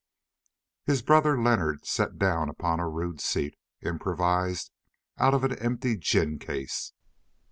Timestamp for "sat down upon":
1.85-2.79